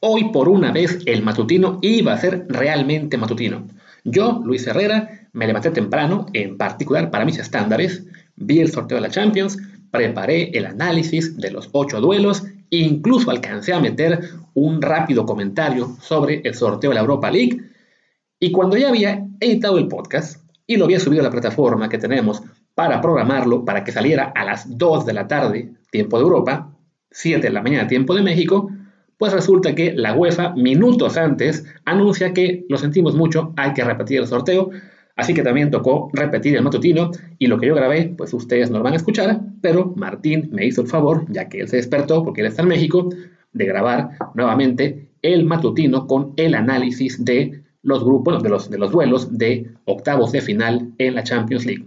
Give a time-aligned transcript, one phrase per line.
[0.00, 3.66] Hoy por una vez el matutino iba a ser realmente matutino.
[4.04, 8.04] Yo, Luis Herrera, me levanté temprano, en particular para mis estándares,
[8.36, 9.58] vi el sorteo de la Champions,
[9.90, 14.20] preparé el análisis de los ocho duelos, incluso alcancé a meter
[14.54, 17.60] un rápido comentario sobre el sorteo de la Europa League,
[18.38, 21.98] y cuando ya había editado el podcast y lo había subido a la plataforma que
[21.98, 22.40] tenemos
[22.76, 26.70] para programarlo para que saliera a las 2 de la tarde, tiempo de Europa,
[27.10, 28.70] 7 de la mañana, tiempo de México,
[29.18, 34.20] pues resulta que la UEFA, minutos antes, anuncia que lo sentimos mucho, hay que repetir
[34.20, 34.70] el sorteo,
[35.16, 38.78] así que también tocó repetir el matutino, y lo que yo grabé, pues ustedes no
[38.78, 42.24] lo van a escuchar, pero Martín me hizo el favor, ya que él se despertó
[42.24, 43.10] porque él está en México,
[43.52, 48.92] de grabar nuevamente el matutino con el análisis de los grupos, de los, de los
[48.92, 51.86] duelos de octavos de final en la Champions League.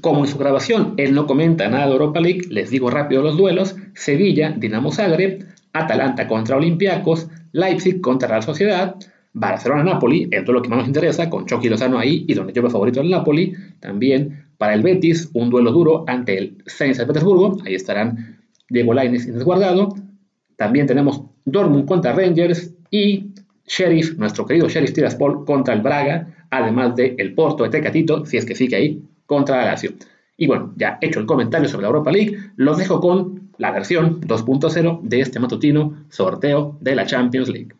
[0.00, 3.36] Como en su grabación él no comenta nada de Europa League, les digo rápido los
[3.36, 8.96] duelos, Sevilla, Dinamo Zagreb, Atalanta contra Olympiacos, Leipzig contra Real Sociedad,
[9.34, 12.62] Barcelona-Napoli, esto es lo que más nos interesa, con Chucky Lozano ahí y donde yo
[12.62, 17.06] me favorito el Napoli, también para el Betis, un duelo duro ante el Zenit de
[17.06, 18.38] Petersburgo, ahí estarán
[18.68, 19.94] Diego Lainez y Desguardado,
[20.56, 23.32] también tenemos Dortmund contra Rangers y
[23.66, 28.36] Sheriff, nuestro querido Sheriff Tiraspol contra el Braga, además de el Porto de Tecatito, si
[28.36, 29.92] es que sigue ahí, contra la Lazio.
[30.36, 34.20] Y bueno, ya hecho el comentario sobre la Europa League, los dejo con la versión
[34.20, 37.74] 2.0 de este matutino sorteo de la Champions League.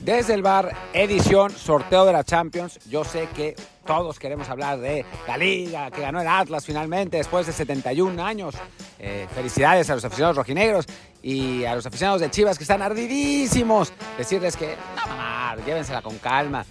[0.00, 2.78] Desde el bar, edición, sorteo de la Champions.
[2.88, 3.54] Yo sé que
[3.88, 8.54] todos queremos hablar de la liga que ganó el Atlas finalmente después de 71 años.
[8.98, 10.84] Eh, felicidades a los aficionados rojinegros
[11.22, 13.90] y a los aficionados de Chivas que están ardidísimos.
[14.18, 16.66] Decirles que, no, mamá, llévensela con calma.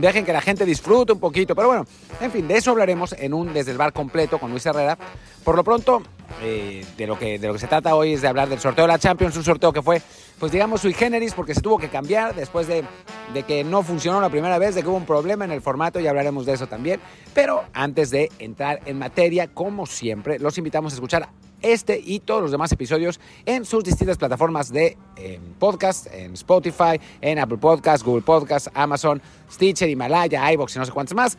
[0.00, 1.54] Dejen que la gente disfrute un poquito.
[1.54, 1.86] Pero bueno,
[2.20, 4.98] en fin, de eso hablaremos en un Desde el Bar completo con Luis Herrera.
[5.44, 6.02] Por lo pronto,
[6.42, 8.84] eh, de, lo que, de lo que se trata hoy es de hablar del sorteo
[8.84, 10.02] de la Champions, un sorteo que fue,
[10.40, 12.84] pues digamos, sui generis, porque se tuvo que cambiar después de,
[13.32, 16.00] de que no funcionó la primera vez, de que hubo un problema en el formato,
[16.00, 17.00] y hablaremos de eso también.
[17.34, 21.28] Pero antes de entrar en materia, como siempre, los invitamos a escuchar
[21.62, 27.00] este y todos los demás episodios en sus distintas plataformas de eh, podcast, en Spotify,
[27.20, 31.38] en Apple Podcasts, Google Podcasts, Amazon, Stitcher, Himalaya, iBox y no sé cuántos más.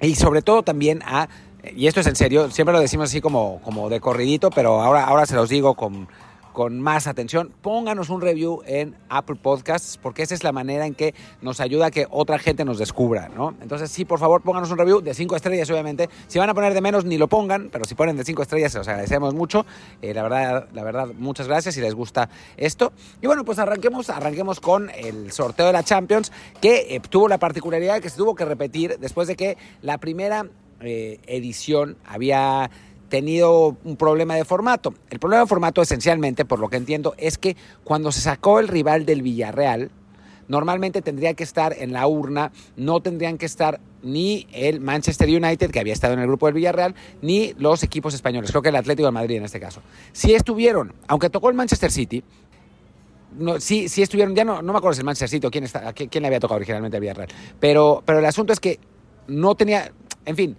[0.00, 1.28] Y sobre todo también a
[1.74, 5.04] y esto es en serio, siempre lo decimos así como, como de corridito, pero ahora,
[5.04, 6.08] ahora se los digo con,
[6.58, 10.94] con más atención, pónganos un review en Apple Podcasts, porque esa es la manera en
[10.96, 13.54] que nos ayuda a que otra gente nos descubra, ¿no?
[13.62, 16.08] Entonces, sí, por favor, pónganos un review de cinco estrellas, obviamente.
[16.26, 18.72] Si van a poner de menos, ni lo pongan, pero si ponen de cinco estrellas,
[18.72, 19.66] se los agradecemos mucho.
[20.02, 22.92] Eh, la, verdad, la verdad, muchas gracias si les gusta esto.
[23.22, 27.38] Y bueno, pues arranquemos, arranquemos con el sorteo de la Champions, que eh, tuvo la
[27.38, 30.44] particularidad de que se tuvo que repetir después de que la primera
[30.80, 32.70] eh, edición había
[33.08, 34.94] tenido un problema de formato.
[35.10, 38.68] El problema de formato esencialmente, por lo que entiendo, es que cuando se sacó el
[38.68, 39.90] rival del Villarreal,
[40.48, 45.70] normalmente tendría que estar en la urna, no tendrían que estar ni el Manchester United,
[45.70, 48.76] que había estado en el grupo del Villarreal, ni los equipos españoles, creo que el
[48.76, 49.82] Atlético de Madrid en este caso.
[50.12, 52.22] Si estuvieron, aunque tocó el Manchester City,
[53.38, 55.64] no, sí, sí estuvieron, ya no, no me acuerdo si el Manchester City o quién,
[55.64, 57.28] está, quién le había tocado originalmente el Villarreal,
[57.60, 58.78] pero, pero el asunto es que
[59.26, 59.92] no tenía,
[60.24, 60.56] en fin,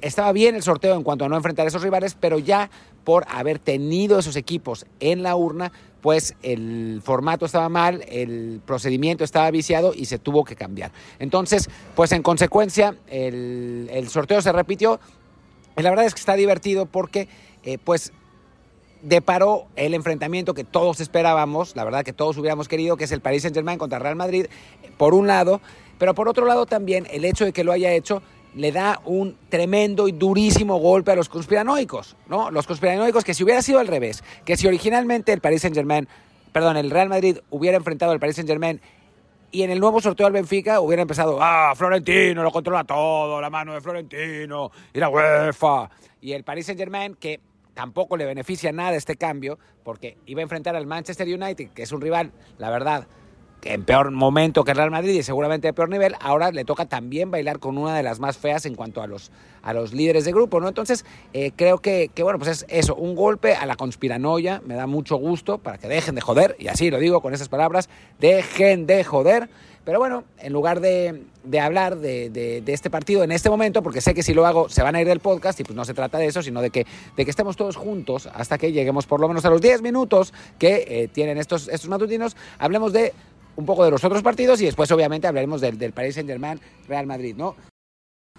[0.00, 2.70] estaba bien el sorteo en cuanto a no enfrentar a esos rivales, pero ya
[3.04, 9.24] por haber tenido esos equipos en la urna, pues el formato estaba mal, el procedimiento
[9.24, 10.92] estaba viciado y se tuvo que cambiar.
[11.18, 15.00] Entonces, pues en consecuencia, el, sorteo se repitió.
[15.76, 17.28] Y la verdad es que está divertido porque,
[17.62, 18.12] eh, pues,
[19.02, 23.20] deparó el enfrentamiento que todos esperábamos, la verdad que todos hubiéramos querido, que es el
[23.20, 24.46] Paris Saint-Germain contra Real Madrid,
[24.96, 25.60] por un lado,
[25.98, 28.22] pero por otro lado también el hecho de que lo haya hecho
[28.54, 32.50] le da un tremendo y durísimo golpe a los conspiranoicos, ¿no?
[32.50, 36.08] Los conspiranoicos que si hubiera sido al revés, que si originalmente el Paris Saint-Germain,
[36.52, 38.80] perdón, el Real Madrid hubiera enfrentado al Paris Saint-Germain
[39.50, 43.48] y en el nuevo sorteo al Benfica hubiera empezado, ah, Florentino lo controla todo, la
[43.48, 45.90] mano de Florentino y la UEFA.
[46.20, 47.40] Y el Paris Saint-Germain, que
[47.74, 51.92] tampoco le beneficia nada este cambio, porque iba a enfrentar al Manchester United, que es
[51.92, 53.06] un rival, la verdad,
[53.64, 57.30] en peor momento que Real Madrid y seguramente de peor nivel, ahora le toca también
[57.30, 59.30] bailar con una de las más feas en cuanto a los,
[59.62, 60.68] a los líderes de grupo, ¿no?
[60.68, 64.74] Entonces, eh, creo que, que, bueno, pues es eso, un golpe a la conspiranoia, me
[64.74, 67.88] da mucho gusto para que dejen de joder, y así lo digo con esas palabras,
[68.18, 69.48] dejen de joder,
[69.84, 71.22] Pero bueno, en lugar de,
[71.60, 74.94] hablar de, este partido en este momento, porque sé que si lo hago se van
[74.94, 77.24] a ir del podcast y pues no se trata de eso, sino de que, de
[77.24, 80.84] que estemos todos juntos hasta que lleguemos por lo menos a los 10 minutos que
[80.88, 83.14] eh, tienen estos, estos matutinos, hablemos de
[83.58, 86.60] un poco de los otros partidos y después obviamente hablaremos del, del Paris Saint Germain
[86.86, 87.56] Real Madrid, ¿no?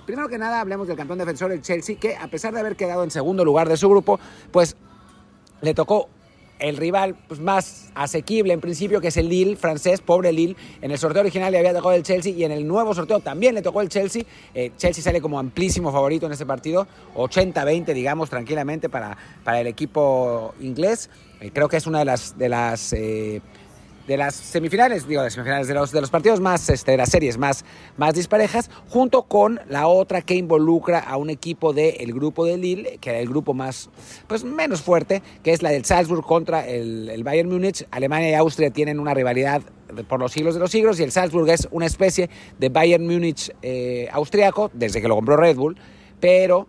[0.05, 3.03] Primero que nada hablemos del campeón defensor, el Chelsea, que a pesar de haber quedado
[3.03, 4.17] en segundo lugar de su grupo,
[4.49, 4.77] pues
[5.59, 6.07] le tocó
[6.59, 10.55] el rival pues, más asequible en principio, que es el Lille francés, pobre Lille.
[10.81, 13.55] En el sorteo original le había tocado el Chelsea y en el nuevo sorteo también
[13.55, 14.23] le tocó el Chelsea.
[14.53, 19.67] Eh, Chelsea sale como amplísimo favorito en ese partido, 80-20, digamos, tranquilamente para, para el
[19.67, 21.09] equipo inglés.
[21.41, 23.41] Eh, creo que es una de las, de las eh,
[24.09, 27.09] de las semifinales, digo, de semifinales, de los, de los partidos más, este, de las
[27.09, 27.63] series más,
[27.95, 32.97] más disparejas, junto con la otra que involucra a un equipo del grupo de Lille,
[32.99, 33.91] que era el grupo más,
[34.25, 37.85] pues menos fuerte, que es la del Salzburg contra el, Bayern Múnich.
[37.91, 39.61] Alemania y Austria tienen una rivalidad
[40.07, 43.51] por los siglos de los siglos y el Salzburg es una especie de Bayern Múnich
[43.61, 45.77] eh, austriaco, desde que lo compró Red Bull,
[46.19, 46.67] pero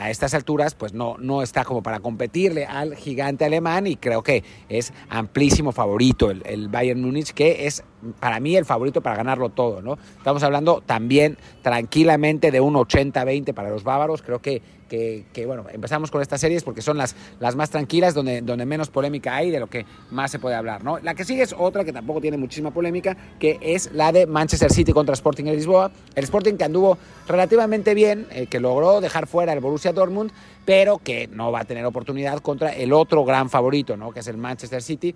[0.00, 4.22] a estas alturas pues no, no está como para competirle al gigante alemán y creo
[4.22, 7.84] que es amplísimo favorito el, el Bayern Múnich, que es
[8.18, 9.98] para mí el favorito para ganarlo todo, ¿no?
[10.16, 16.10] Estamos hablando también tranquilamente de un 80-20 para los bávaros, creo que, que, bueno, empezamos
[16.10, 19.60] con estas series porque son las, las más tranquilas, donde, donde menos polémica hay, de
[19.60, 20.98] lo que más se puede hablar, ¿no?
[20.98, 24.72] La que sigue es otra que tampoco tiene muchísima polémica, que es la de Manchester
[24.72, 26.98] City contra Sporting de Lisboa, el Sporting que anduvo
[27.28, 30.32] relativamente bien, eh, que logró dejar fuera el Borussia Dortmund,
[30.64, 34.10] pero que no va a tener oportunidad contra el otro gran favorito, ¿no?
[34.10, 35.14] Que es el Manchester City,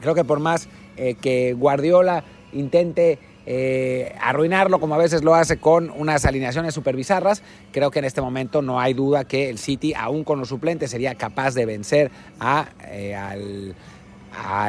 [0.00, 5.58] Creo que por más eh, que Guardiola intente eh, arruinarlo como a veces lo hace
[5.58, 9.58] con unas alineaciones super bizarras, creo que en este momento no hay duda que el
[9.58, 12.10] City, aún con los suplentes, sería capaz de vencer
[12.40, 13.74] a, eh, al,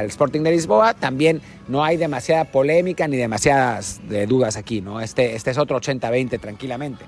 [0.06, 0.94] Sporting de Lisboa.
[0.94, 5.02] También no hay demasiada polémica ni demasiadas dudas aquí, ¿no?
[5.02, 7.04] Este, este es otro 80-20 tranquilamente.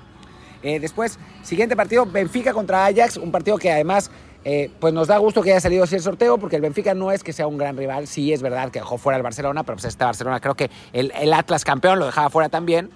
[0.62, 4.10] después, siguiente partido, Benfica contra Ajax, un partido que además
[4.44, 7.12] eh, pues nos da gusto que haya salido así el sorteo, porque el Benfica no
[7.12, 9.76] es que sea un gran rival, sí es verdad que dejó fuera el Barcelona, pero
[9.76, 12.90] pues este Barcelona creo que el, el Atlas campeón lo dejaba fuera también,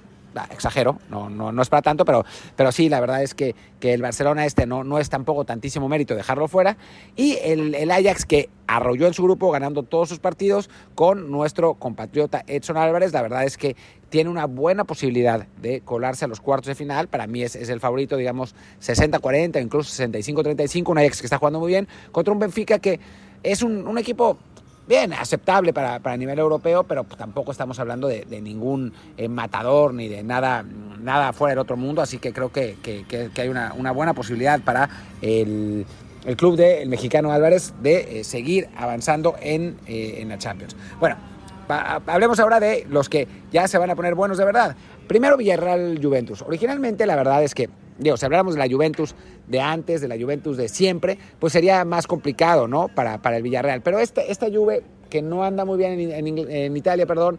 [0.50, 2.24] exagero, no, no, no es para tanto, pero,
[2.56, 5.88] pero sí, la verdad es que, que el Barcelona este no, no es tampoco tantísimo
[5.88, 6.76] mérito dejarlo fuera.
[7.16, 11.74] Y el, el, Ajax que arrolló en su grupo ganando todos sus partidos con nuestro
[11.74, 13.76] compatriota Edson Álvarez, la verdad es que
[14.08, 17.08] tiene una buena posibilidad de colarse a los cuartos de final.
[17.08, 21.60] Para mí es, es el favorito, digamos, 60-40, incluso 65-35, un Ajax que está jugando
[21.60, 23.00] muy bien, contra un Benfica que
[23.42, 24.38] es un, un equipo
[24.86, 30.08] bien, aceptable para, para nivel europeo, pero tampoco estamos hablando de, ningún eh, matador ni
[30.08, 30.64] de nada,
[31.00, 32.76] nada fuera del otro mundo, así que creo que,
[33.36, 34.88] hay una, buena posibilidad para
[35.22, 35.86] el,
[36.36, 40.74] club del mexicano Álvarez de eh, seguir avanzando en, eh, en la Champions.
[40.98, 41.16] Bueno,
[41.68, 44.76] hablemos ahora de los que ya se van a poner buenos de verdad.
[45.06, 46.42] Primero Villarreal Juventus.
[46.42, 47.68] Originalmente la verdad es que
[47.98, 49.14] digo, si habláramos de la Juventus
[49.48, 52.88] de antes, de la Juventus de siempre, pues sería más complicado, ¿no?
[52.88, 53.82] Para, para el Villarreal.
[53.82, 57.38] Pero esta, esta Juve, que no anda muy bien en, Italia, perdón,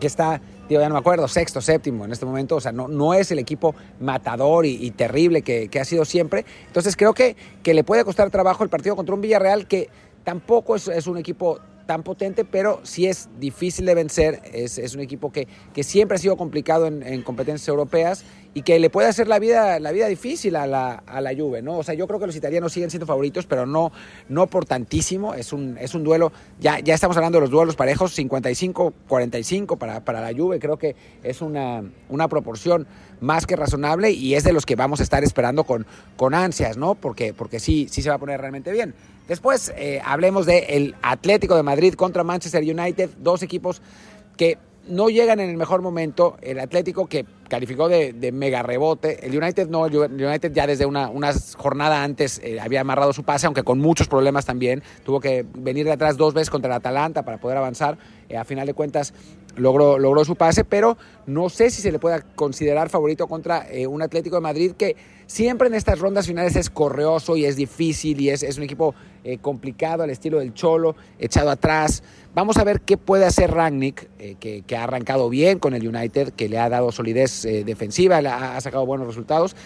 [0.00, 2.88] que está, digo, ya no me acuerdo, sexto, séptimo en este momento, o sea, no,
[2.88, 6.44] no es el equipo matador y, terrible que, ha sido siempre.
[6.66, 9.88] Entonces creo que, que le puede costar trabajo el partido contra un Villarreal que
[10.24, 14.42] tampoco es, es un equipo tan potente, pero sí es difícil de vencer.
[14.52, 18.24] Es, es un equipo que, que, siempre ha sido complicado en, en, competencias europeas
[18.56, 21.60] y que le puede hacer la vida, la vida difícil a la, a la Juve,
[21.60, 21.76] ¿no?
[21.76, 23.92] O sea, yo creo que los italianos siguen siendo favoritos, pero no,
[24.30, 25.34] no por tantísimo.
[25.34, 30.02] Es un, es un duelo, ya, ya estamos hablando de los duelos parejos, 55-45 para,
[30.06, 30.58] para la Juve.
[30.58, 32.86] Creo que es una, una proporción
[33.20, 36.78] más que razonable y es de los que vamos a estar esperando con, con ansias,
[36.78, 36.94] ¿no?
[36.94, 38.94] Porque, porque sí, sí se va a poner realmente bien.
[39.28, 43.82] Después eh, hablemos del Atlético de Madrid contra Manchester United, dos equipos
[44.38, 44.56] que
[44.88, 46.36] no llegan en el mejor momento.
[46.42, 49.26] El Atlético que calificó de, mega rebote.
[49.26, 51.10] El United no, el United ya desde una,
[51.56, 54.82] jornada antes eh, había amarrado su pase, aunque con muchos problemas también.
[55.04, 57.98] Tuvo que venir de atrás dos veces contra el Atalanta para poder avanzar.
[58.28, 59.14] Eh, a final de cuentas
[59.56, 64.36] logró, su pase, pero no sé si se le pueda considerar favorito contra un Atlético
[64.36, 68.56] de Madrid que Siempre en estas rondas finales es correoso y es difícil y es,
[68.56, 72.04] un equipo eh, complicado al estilo del Cholo, echado atrás.
[72.32, 76.32] Vamos a ver qué puede hacer Rangnick, eh, que, ha arrancado bien con el United,
[76.34, 79.56] que le ha dado solidez eh, defensiva, ha, sacado buenos resultados.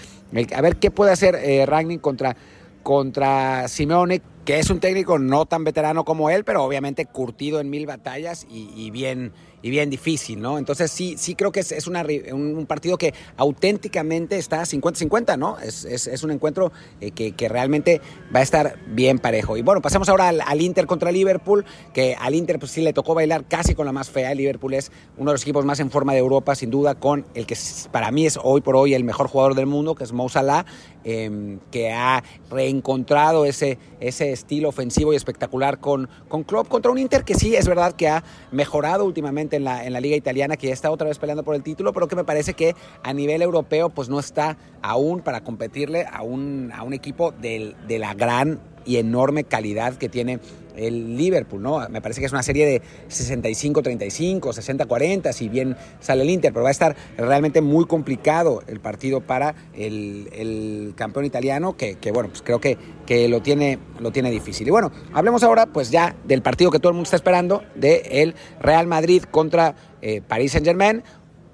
[0.55, 2.37] a ver qué puede hacer Rangnick contra,
[2.83, 7.71] contra Simeone, que es un técnico no tan veterano como él, pero obviamente curtido en
[7.71, 10.59] mil batallas y bien y bien difícil, ¿no?
[10.59, 15.59] Entonces sí, sí creo que es, una, un, partido que auténticamente está 50-50, ¿no?
[15.59, 18.00] Es, es, un encuentro eh, que, que, realmente
[18.35, 19.57] va a estar bien parejo.
[19.57, 23.14] Y bueno, pasemos ahora al, Inter contra Liverpool, que al Inter pues sí le tocó
[23.14, 24.35] bailar casi con la más fea.
[24.35, 27.47] Liverpool es uno de los equipos más en forma de Europa, sin duda, con el
[27.47, 27.57] que
[27.90, 30.64] para mí es hoy por hoy el mejor jugador del mundo, que es Mo Salah,
[31.04, 36.99] em, que ha reencontrado ese, ese estilo ofensivo y espectacular con, con Klopp contra un
[36.99, 40.57] Inter que sí es verdad que ha mejorado últimamente en la, en la liga italiana,
[40.57, 43.12] que ya está otra vez peleando por el título, pero que me parece que a
[43.12, 48.14] nivel europeo pues no está aún para competirle a un, a un equipo de la
[48.14, 50.41] gran y enorme calidad que tiene
[50.77, 51.87] el Liverpool, ¿no?
[51.89, 56.63] Me parece que es una serie de 65-35, 60-40, si bien sale el Inter, pero
[56.63, 62.43] va a estar realmente muy complicado el partido para el, campeón italiano, que, bueno, pues
[62.43, 64.67] creo que, que lo, tiene, lo tiene difícil.
[64.67, 68.03] Y bueno, hablemos ahora pues ya del partido que todo el mundo está esperando, del
[68.11, 71.03] el Real Madrid contra eh, Paris Saint-Germain,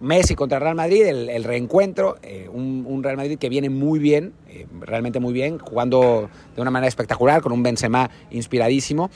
[0.01, 4.67] Messi contra Real Madrid, el, reencuentro, eh, un, Real Madrid que viene muy bien, eh,
[4.81, 9.11] realmente muy bien, jugando de una manera espectacular, con un Benzema inspiradísimo.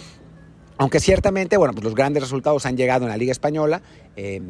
[0.79, 3.83] Aunque ciertamente, bueno, pues los grandes resultados han llegado en la Liga Española.
[4.17, 4.41] Eh,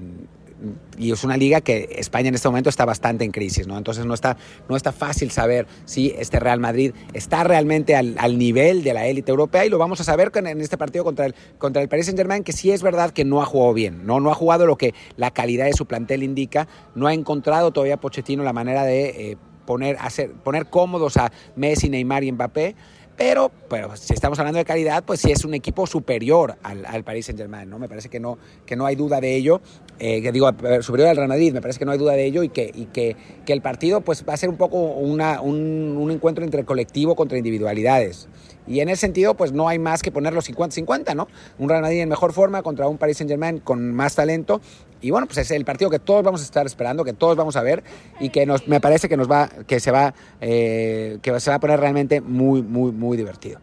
[0.99, 3.79] y es una liga que España en este momento está bastante en crisis, ¿no?
[3.79, 4.37] Entonces no está,
[4.69, 9.31] no está fácil saber si este Real Madrid está realmente al, nivel de la élite
[9.31, 12.45] europea y lo vamos a saber en este partido contra el, contra el Paris Saint-Germain,
[12.45, 14.21] que sí es verdad que no ha jugado bien, ¿no?
[14.21, 17.97] No ha jugado lo que la calidad de su plantel indica, no ha encontrado todavía
[17.97, 19.37] Pochettino la manera de eh,
[19.67, 22.75] poner, hacer, poner cómodos a Messi, Neymar y Mbappé.
[23.17, 27.05] Pero, pero si estamos hablando de calidad, pues sí es un equipo superior al, al
[27.05, 27.79] Paris Saint Germain, ¿no?
[27.79, 29.61] Me parece que no, que no hay duda de ello.
[30.03, 32.43] Eh, que digo, superior al Real Madrid, me parece que no hay duda de ello
[32.43, 35.99] y que, y que, que el partido pues, va a ser un poco una, un,
[35.99, 38.27] un encuentro entre colectivo contra individualidades.
[38.67, 41.29] Y en ese sentido, pues no hay más que ponerlo 50-50, ¿no?
[41.59, 44.63] Un Real Madrid en mejor forma contra un Paris Saint Germain con más talento.
[45.03, 47.57] Y bueno, pues es el partido que todos vamos a estar esperando, que todos vamos
[47.57, 47.83] a ver
[48.21, 51.57] y que nos, me parece que nos va, que se va, eh, que se va
[51.57, 53.61] a poner realmente muy, muy, muy divertido.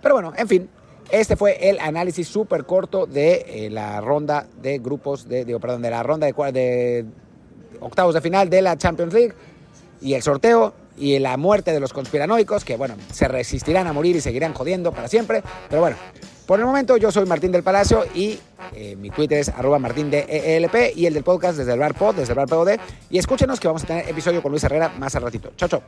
[0.00, 0.68] Pero bueno, en fin,
[1.12, 5.90] este fue el análisis súper corto de eh, la ronda de grupos, de, perdón, de
[5.90, 7.04] la ronda de, de
[7.80, 9.34] octavos de final de la Champions League
[10.00, 14.16] y el sorteo y la muerte de los conspiranoicos, que bueno, se resistirán a morir
[14.16, 15.42] y seguirán jodiendo para siempre.
[15.68, 15.96] Pero bueno,
[16.46, 18.38] por el momento yo soy Martín del Palacio y
[18.74, 20.20] eh, mi Twitter es arroba martín de
[20.56, 22.78] ELP y el del podcast desde el bar pod, desde el bar POD.
[23.10, 25.52] Y escúchenos que vamos a tener episodio con Luis Herrera más al ratito.
[25.56, 25.82] Chao, chao.